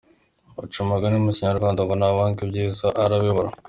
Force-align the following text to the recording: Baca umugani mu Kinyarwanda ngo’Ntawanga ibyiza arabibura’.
Baca 0.55 0.77
umugani 0.85 1.17
mu 1.25 1.31
Kinyarwanda 1.37 1.81
ngo’Ntawanga 1.83 2.39
ibyiza 2.45 2.87
arabibura’. 3.03 3.49